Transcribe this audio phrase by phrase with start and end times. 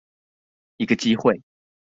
[0.79, 1.43] 一個機會